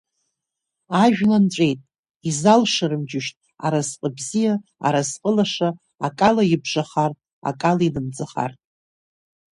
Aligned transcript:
Ажәла 1.01 1.37
нҵәеит, 1.43 1.79
изалшарым, 2.29 3.03
џьушьҭ, 3.09 3.35
аразҟы 3.65 4.09
бзиа, 4.15 4.53
аразҟы 4.85 5.31
лаша 5.35 5.69
акала 6.05 6.43
ибжахартә, 6.53 7.21
акала 7.49 7.83
инамӡахартә. 7.87 8.61